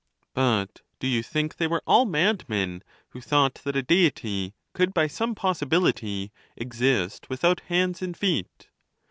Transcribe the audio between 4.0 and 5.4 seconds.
ty could by some